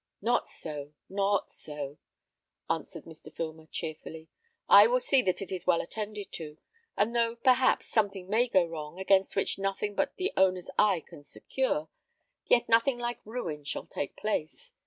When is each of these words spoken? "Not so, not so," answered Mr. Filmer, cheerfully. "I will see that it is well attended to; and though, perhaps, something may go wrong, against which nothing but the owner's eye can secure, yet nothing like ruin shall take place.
"Not 0.19 0.47
so, 0.47 0.93
not 1.09 1.51
so," 1.51 1.99
answered 2.67 3.05
Mr. 3.05 3.31
Filmer, 3.31 3.67
cheerfully. 3.67 4.29
"I 4.67 4.87
will 4.87 4.99
see 4.99 5.21
that 5.21 5.43
it 5.43 5.51
is 5.51 5.67
well 5.67 5.79
attended 5.79 6.31
to; 6.31 6.57
and 6.97 7.15
though, 7.15 7.35
perhaps, 7.35 7.85
something 7.85 8.27
may 8.27 8.47
go 8.47 8.65
wrong, 8.65 8.99
against 8.99 9.35
which 9.35 9.59
nothing 9.59 9.93
but 9.93 10.15
the 10.15 10.33
owner's 10.35 10.71
eye 10.75 11.01
can 11.07 11.21
secure, 11.21 11.87
yet 12.47 12.67
nothing 12.67 12.97
like 12.97 13.23
ruin 13.27 13.63
shall 13.63 13.85
take 13.85 14.15
place. 14.15 14.73